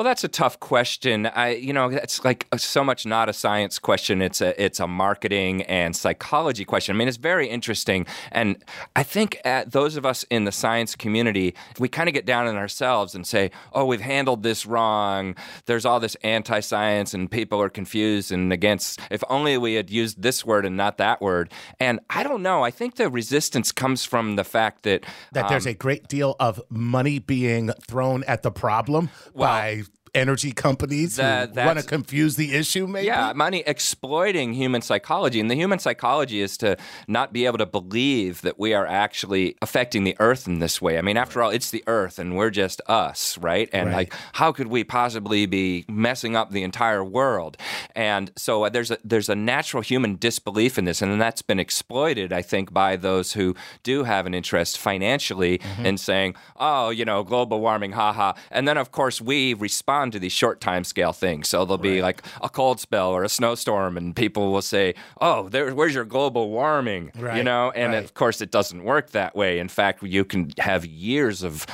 [0.00, 1.26] Well, that's a tough question.
[1.26, 4.22] I, you know, that's like so much not a science question.
[4.22, 6.96] It's a it's a marketing and psychology question.
[6.96, 8.64] I mean, it's very interesting, and
[8.96, 12.46] I think at those of us in the science community, we kind of get down
[12.46, 15.34] on ourselves and say, "Oh, we've handled this wrong."
[15.66, 19.02] There's all this anti-science, and people are confused and against.
[19.10, 21.52] If only we had used this word and not that word.
[21.78, 22.64] And I don't know.
[22.64, 26.36] I think the resistance comes from the fact that That there's um, a great deal
[26.40, 29.82] of money being thrown at the problem by
[30.14, 33.06] energy companies That- who want to confuse the issue, maybe?
[33.06, 35.40] Yeah, money exploiting human psychology.
[35.40, 36.76] And the human psychology is to
[37.08, 40.98] not be able to believe that we are actually affecting the earth in this way.
[40.98, 43.68] I mean, after all, it's the earth and we're just us, right?
[43.72, 43.96] And Right.
[44.10, 47.56] like, how could we possibly be messing up the entire world?
[47.94, 51.60] And so uh, there's a there's a natural human disbelief in this, and that's been
[51.60, 55.86] exploited, I think, by those who do have an interest financially Mm-hmm.
[55.86, 58.32] in saying, oh, you know, global warming, haha.
[58.50, 61.48] And then, of course, we respond to these short time scale things.
[61.48, 65.48] So there'll be like a cold spell or a snowstorm, and people will say, oh,
[65.48, 67.12] there, where's your global warming?
[67.36, 68.04] You know, and right.
[68.04, 69.58] of course, it doesn't work that way.
[69.58, 71.66] In fact, you can have years of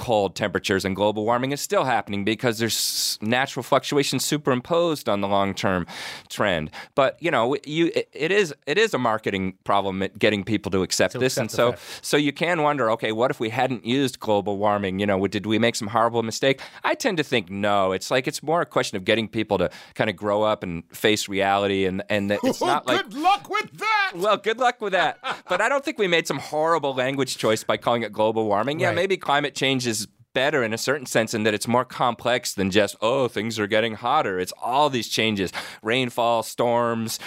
[0.00, 5.28] cold temperatures and global warming is still happening because there's natural fluctuations superimposed on the
[5.28, 5.86] long-term
[6.28, 6.70] trend.
[6.94, 11.12] But you know, you it, is it is a marketing problem getting people to accept
[11.14, 11.82] this, accept and so fact.
[12.02, 14.98] so you can wonder, okay, what if we hadn't used global warming?
[14.98, 16.60] You know, did we make some horrible mistake?
[16.82, 17.92] I tend to think no.
[17.92, 20.82] It's like it's more a question of getting people to kind of grow up and
[20.96, 24.12] face reality, and and that it's not like Good luck with that!
[24.16, 25.18] well, good luck with that.
[25.48, 28.80] But I don't think we made some horrible language choice by calling it global warming.
[28.80, 28.96] Yeah, Right.
[28.96, 32.70] maybe climate change is better in a certain sense in that it's more complex than
[32.70, 34.38] just oh things are getting hotter.
[34.38, 35.50] It's all these changes.
[35.82, 37.18] Rainfall storms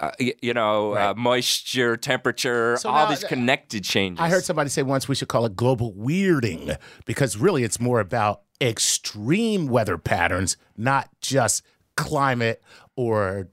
[0.00, 4.22] uh, y- you know uh, moisture temperature So all these connected changes.
[4.24, 8.00] I heard somebody say once we should call it global weirding because really it's more
[8.00, 11.62] about extreme weather patterns, not just
[11.96, 12.62] climate
[12.96, 13.48] or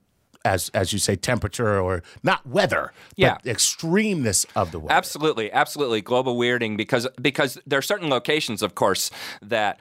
[0.46, 3.36] as as you say temperature or not weather, Yeah.
[3.36, 4.94] but extremeness of the weather.
[4.94, 6.02] Absolutely, absolutely.
[6.02, 9.10] Global weirding because because there are certain locations, of course,
[9.42, 9.80] that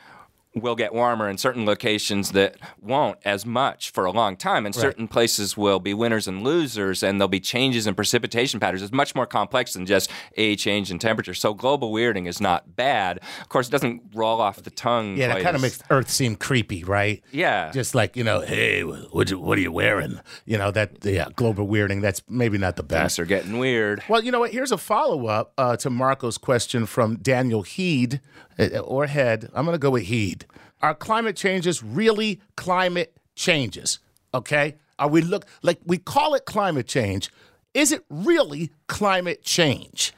[0.54, 4.74] will get warmer and certain locations that won't as much for a long time and
[4.74, 8.92] certain places will be winners and losers and there'll be changes in precipitation patterns it's
[8.92, 13.18] much more complex than just a change in temperature so global weirding is not bad
[13.40, 16.36] of course it doesn't roll off the tongue Yeah, that kind of makes Earth seem
[16.36, 17.22] creepy, right?
[17.30, 17.70] Yeah.
[17.72, 20.20] Just like, you know, hey, what, you- what are you wearing?
[20.44, 23.16] You know, that, yeah, global weirding, that's maybe not the best.
[23.16, 24.50] things are getting weird Well, you know what?
[24.52, 28.20] Here's a follow up uh, to Marco's question from Daniel Heed
[28.58, 29.48] Uh, or Head.
[29.54, 30.46] I'm going to go with Heed.
[30.80, 33.98] Are climate changes really climate changes?
[34.34, 34.76] Okay.
[34.98, 37.30] Are we look like we call it climate change?
[37.74, 40.12] Is it really climate change?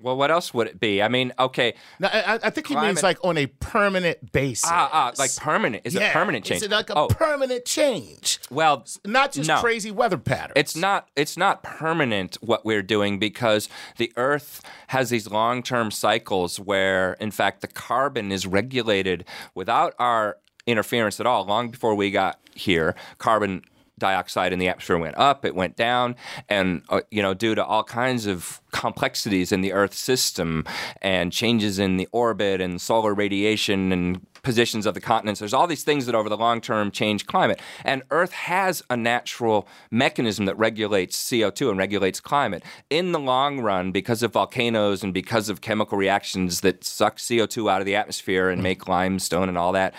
[0.00, 2.88] Well what else would it be i mean okay Now, I, I think he Climate-
[2.94, 4.68] means like on a permanent basis.
[4.70, 6.08] ah, ah like permanent is yeah.
[6.08, 8.40] it permanent change Is it like a oh permanent change?
[8.50, 9.58] well Not just no.
[9.60, 10.54] crazy weather patterns.
[10.56, 16.58] It's not it's not permanent what we're doing because the earth has these long-term cycles
[16.58, 22.10] where in fact the carbon is regulated without our interference at all long before we
[22.10, 23.62] got here carbon
[23.96, 26.16] dioxide in the atmosphere went up, it went down,
[26.48, 30.64] and uh, you know, due to all kinds of complexities in the Earth system
[31.00, 35.38] and changes in the orbit and solar radiation and positions of the continents.
[35.38, 37.60] There's all these things that over the long term change climate.
[37.84, 42.64] And Earth has a natural mechanism that regulates CO2 and regulates climate.
[42.90, 47.70] In the long run, because of volcanoes and because of chemical reactions that suck CO2
[47.70, 49.94] out of the atmosphere and make limestone and all that,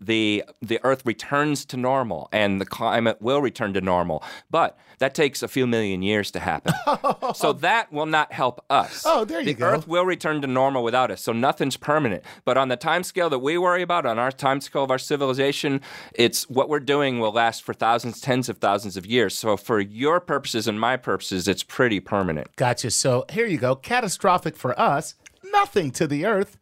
[0.00, 5.14] the the earth returns to normal and the climate will return to normal but that
[5.14, 6.72] takes a few million years to happen
[7.34, 9.70] so that will not help us Oh, there you the go.
[9.70, 13.02] The Earth will return to normal without us so nothing's permanent but on the time
[13.02, 15.80] scale that we worry about on our time scale of our civilization
[16.14, 19.80] it's what we're doing will last for thousands tens of thousands of years so for
[19.80, 22.90] your purposes and my purposes it's pretty permanent Gotcha.
[22.90, 23.74] So here you go.
[23.76, 25.14] Catastrophic for us,
[25.52, 26.56] nothing to the earth.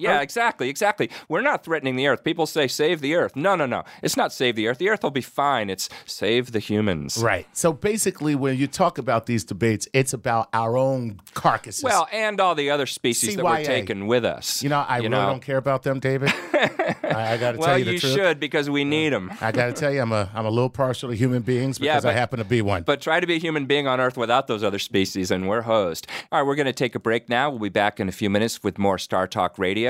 [0.00, 1.10] Yeah, exactly, exactly.
[1.28, 2.24] We're not threatening the earth.
[2.24, 3.36] People say save the earth.
[3.36, 3.84] No, no, no.
[4.02, 4.78] It's not save the earth.
[4.78, 5.70] The earth will be fine.
[5.70, 7.18] It's save the humans.
[7.18, 7.46] Right.
[7.52, 11.84] So basically, when you talk about these debates, it's about our own carcasses.
[11.84, 14.62] Well, and all the other species that we're taking with us.
[14.62, 16.32] you know, I really don't care about them, David.
[16.54, 18.14] I, I got to Well, tell you the you truth.
[18.14, 19.30] should because we need them.
[19.40, 21.94] I got to tell you, I'm a I'm a little partial to human beings Yeah,
[21.94, 22.82] because I happen to be one.
[22.82, 25.62] But try to be a human being on Earth without those other species, and we're
[25.62, 26.06] host.
[26.30, 27.50] All right, we're going to take a break now.
[27.50, 29.89] We'll be back in a few minutes with more Star Talk Radio.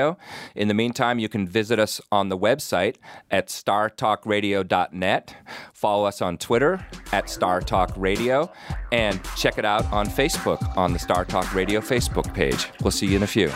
[0.55, 2.95] In the meantime, you can visit us on the website
[3.29, 5.35] at startalkradio.net.
[5.73, 8.51] Follow us on Twitter at Star Talk Radio,
[8.91, 12.67] and check it out on Facebook on the Star Talk Radio Facebook page.
[12.81, 13.51] We'll see you in a few.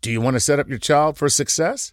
[0.00, 1.92] Do you want to set up your child for success?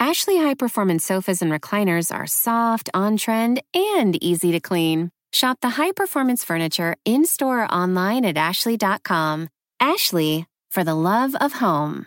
[0.00, 5.10] Ashley high performance sofas and recliners are soft, on trend, and easy to clean.
[5.32, 9.48] Shop the high performance furniture in store or online at ashley.com.
[9.80, 12.06] Ashley, for the love of home.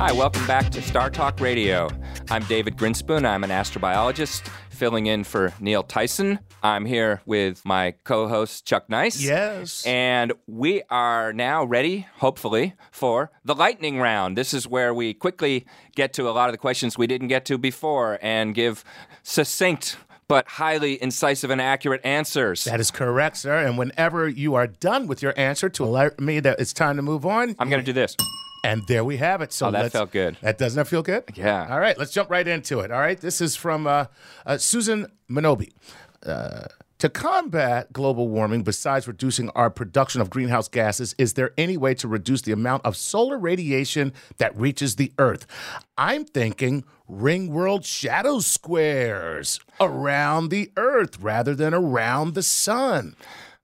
[0.00, 1.88] Hi, welcome back to Star Talk Radio.
[2.30, 3.26] I'm David Grinspoon.
[3.26, 4.48] I'm an astrobiologist,
[4.78, 6.38] filling in for Neil Tyson.
[6.62, 9.20] I'm here with my co host, Chuck Nice.
[9.20, 9.84] Yes.
[9.84, 14.36] And we are now ready, hopefully, for the lightning round.
[14.36, 15.66] This is where we quickly
[15.96, 18.84] get to a lot of the questions we didn't get to before and give
[19.22, 19.96] succinct
[20.28, 22.64] but highly incisive and accurate answers.
[22.64, 23.66] That is correct, sir.
[23.66, 27.02] And whenever you are done with your answer to alert me that it's time to
[27.02, 28.14] move on, I'm going to do this.
[28.64, 29.52] And there we have it.
[29.52, 30.36] So Oh, that felt good.
[30.40, 31.24] That doesn't that feel good?
[31.34, 31.66] Yeah.
[31.70, 32.90] All right, let's jump right into it.
[32.90, 34.06] All right, this is from uh,
[34.46, 35.72] uh, Susan Minobi.
[36.24, 36.64] Uh,
[36.98, 41.94] to combat global warming, besides reducing our production of greenhouse gases, is there any way
[41.94, 45.46] to reduce the amount of solar radiation that reaches the Earth?
[45.96, 53.14] I'm thinking ring world shadow squares around the Earth rather than around the sun.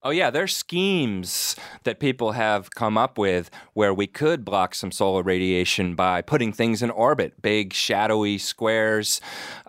[0.07, 4.93] Oh, yeah, there's schemes that people have come up with where we could block some
[4.93, 9.23] solar radiation by putting things in orbit, big, shadowy squares,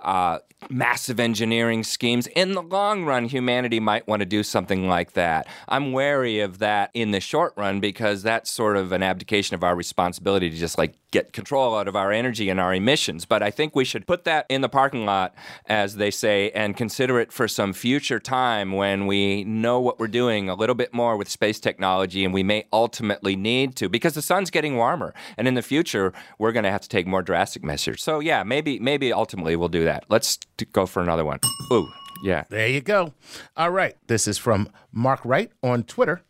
[0.04, 2.28] uh, massive engineering schemes.
[2.28, 5.48] In the long run, humanity might want to do something like that.
[5.68, 9.64] I'm wary of that in the short run because that's sort of an abdication of
[9.64, 13.26] our responsibility to just like get control out of our energy and our emissions.
[13.26, 15.34] But I think we should put that in the parking lot,
[15.68, 20.08] as they say, and consider it for some future time when we know what we're
[20.08, 24.14] doing a little bit more with space technology and we may ultimately need to because
[24.14, 25.14] the sun's getting warmer.
[25.38, 28.04] And in the future, we're going to have to take more drastic measures.
[28.04, 30.06] So, yeah, maybe, maybe ultimately we'll do that.
[30.10, 31.40] Let's t- go for another one.
[31.72, 31.90] Ooh,
[32.24, 32.44] yeah.
[32.50, 33.14] There you go.
[33.56, 33.96] All right.
[34.08, 36.22] This is from Mark Wright on Twitter.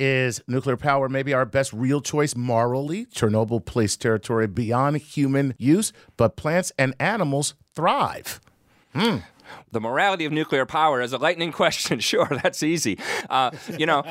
[0.00, 3.06] Is nuclear power maybe our best real choice morally?
[3.06, 8.40] Chernobyl placed territory beyond human use, but plants and animals thrive.
[8.92, 9.18] Hmm.
[9.72, 12.00] The morality of nuclear power is a lightning question.
[12.00, 12.98] Sure, that's easy.
[13.30, 14.02] Uh, you know,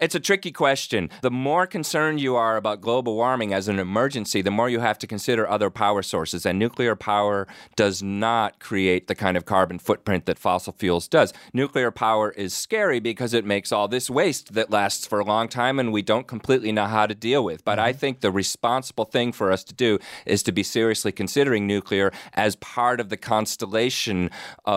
[0.00, 1.10] it's a tricky question.
[1.22, 4.98] The more concerned you are about global warming as an emergency, the more you have
[4.98, 6.44] to consider other power sources.
[6.44, 11.32] And nuclear power does not create the kind of carbon footprint that fossil fuels does.
[11.52, 15.48] Nuclear power is scary because it makes all this waste that lasts for a long
[15.48, 17.64] time and we don't completely know how to deal with.
[17.64, 21.66] But I think the responsible thing for us to do is to be seriously considering
[21.66, 24.30] nuclear as part of the constellation
[24.64, 24.75] of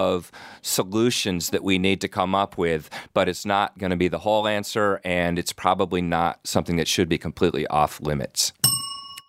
[0.62, 4.20] solutions that we need to come up with, but it's not going to be the
[4.20, 8.54] whole answer, and it's probably not something that should be completely off limits.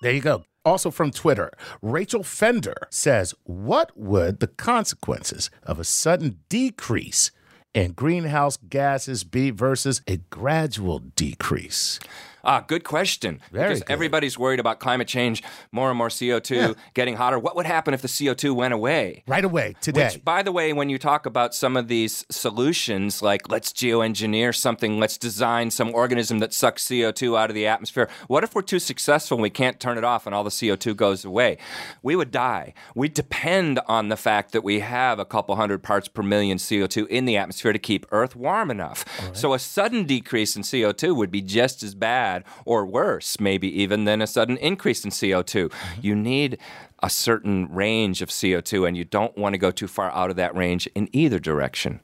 [0.02, 0.44] There you go.
[0.64, 1.50] Also from Twitter,
[1.80, 7.30] Rachel Fender says, What would the consequences of a sudden decrease
[7.72, 11.98] in greenhouse gases be versus a gradual decrease?
[12.44, 13.40] Ah, good question.
[13.52, 13.92] Very because good.
[13.92, 16.72] everybody's worried about climate change, more and more CO2 Yeah.
[16.94, 17.38] getting hotter.
[17.38, 19.22] What would happen if the CO2 went away?
[19.26, 20.06] Right away, today.
[20.06, 24.54] Which, by the way, when you talk about some of these solutions, like let's geoengineer
[24.54, 28.62] something, let's design some organism that sucks CO2 out of the atmosphere, what if we're
[28.62, 31.58] too successful and we can't turn it off and all the CO2 goes away?
[32.02, 32.74] We would die.
[32.94, 37.06] We depend on the fact that we have a couple hundred parts per million CO2
[37.08, 39.04] in the atmosphere to keep Earth warm enough.
[39.32, 42.29] So a sudden decrease in CO2 would be just as bad
[42.64, 45.72] or worse, maybe even, than a sudden increase in CO2.
[46.00, 46.58] You need
[47.02, 50.36] a certain range of CO2, and you don't want to go too far out of
[50.36, 52.00] that range in either direction.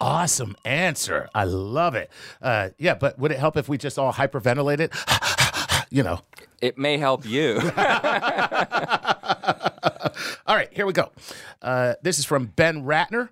[0.00, 1.28] Awesome answer.
[1.34, 2.10] I love it.
[2.40, 4.92] Uh, yeah, but would it help if we just all hyperventilated?
[5.90, 6.20] you know.
[6.60, 7.60] It may help you.
[10.46, 11.10] All right, here we go.
[11.62, 13.28] Uh, this is from Ben Ratner,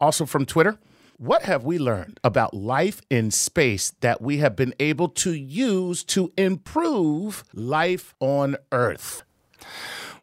[0.00, 0.78] also from Twitter.
[1.20, 6.02] What have we learned about life in space that we have been able to use
[6.04, 9.22] to improve life on Earth?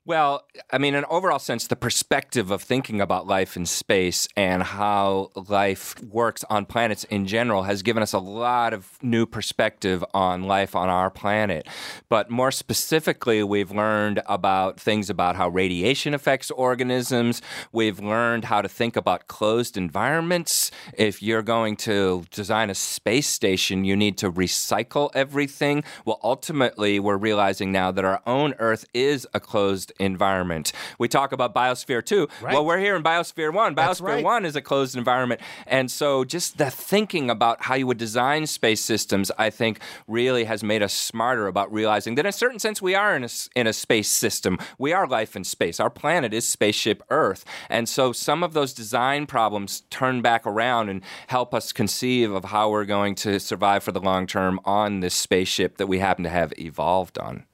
[0.07, 4.25] Well, I mean, in an overall sense, the perspective of thinking about life in space
[4.37, 9.25] and how life works on planets in general has given us a lot of new
[9.25, 11.67] perspective on life on our planet.
[12.07, 17.41] But more specifically, we've learned about things about how radiation affects organisms.
[17.73, 20.71] We've learned how to think about closed environments.
[20.97, 25.83] If you're going to design a space station, you need to recycle everything.
[26.05, 30.71] Well, ultimately, we're realizing now that our own Earth is a closed environment.
[30.99, 32.27] We talk about Biosphere 2.
[32.41, 32.53] Right.
[32.53, 33.75] Well, we're here in Biosphere 1.
[33.75, 34.23] Biosphere right.
[34.23, 35.41] 1 is a closed environment.
[35.65, 40.45] And so just the thinking about how you would design space systems, I think, really
[40.45, 43.29] has made us smarter about realizing that in a certain sense we are in a,
[43.55, 44.57] in a space system.
[44.77, 45.79] We are life in space.
[45.79, 47.45] Our planet is spaceship Earth.
[47.69, 52.45] And so some of those design problems turn back around and help us conceive of
[52.45, 56.23] how we're going to survive for the long term on this spaceship that we happen
[56.23, 57.45] to have evolved on.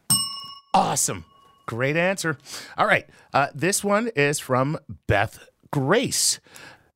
[0.73, 1.25] Awesome.
[1.65, 2.37] Great answer.
[2.77, 3.07] All right.
[3.33, 6.39] Uh, this one is from Beth Grace.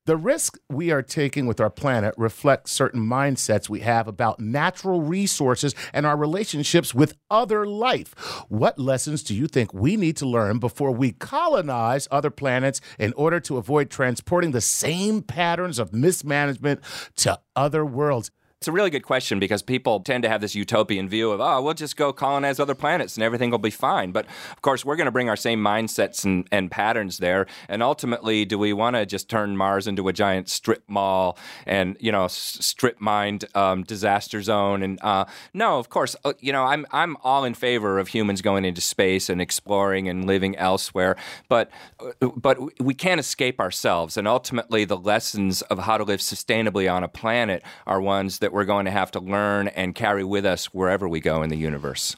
[0.07, 5.01] The risk we are taking with our planet reflects certain mindsets we have about natural
[5.01, 8.13] resources and our relationships with other life.
[8.47, 13.11] What lessons do you think we need to learn before we colonize other planets in
[13.17, 16.79] order to avoid transporting the same patterns of mismanagement
[17.17, 18.31] to other worlds?
[18.59, 21.61] It's a really good question because people tend to have this utopian view of, oh,
[21.61, 24.11] we'll just go colonize other planets and everything will be fine.
[24.11, 27.45] But of course, we're going to bring our same mindsets and, and patterns there.
[27.69, 31.37] And ultimately, do we want to just turn Mars into a giant strip mall
[31.67, 34.81] and, you know, strip mined um, disaster zone?
[34.81, 38.41] And uh, no, of course, uh, you know, I'm, I'm all in favor of humans
[38.41, 41.15] going into space and exploring and living elsewhere.
[41.47, 44.17] But, uh, but we can't escape ourselves.
[44.17, 48.46] And ultimately, the lessons of how to live sustainably on a planet are ones that
[48.47, 51.49] that we're going to have to learn and carry with us wherever we go in
[51.49, 52.15] the universe.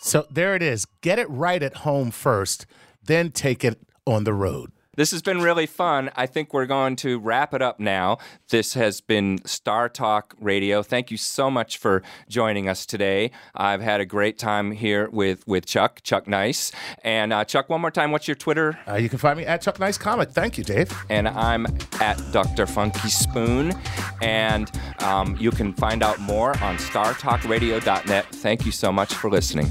[0.00, 0.84] So there it is.
[1.00, 2.66] Get it right at home first,
[3.04, 4.72] then take it on the road.
[4.98, 6.10] This has been really fun.
[6.16, 8.18] I think we're going to wrap it up now.
[8.48, 10.82] This has been Star Talk Radio.
[10.82, 13.30] Thank you so much for joining us today.
[13.54, 16.72] I've had a great time here with, with Chuck, Chuck Nice.
[17.04, 18.76] And uh, Chuck, one more time, what's your Twitter?
[18.88, 20.30] Uh, you can find me at Chuck Nice Comic.
[20.30, 20.92] Thank you, Dave.
[21.08, 21.68] And I'm
[22.00, 22.66] at Dr.
[22.66, 23.80] Funky Spoon.
[24.20, 24.68] And
[24.98, 28.26] um, you can find out more on startalkradio.net.
[28.34, 29.70] Thank you so much for listening.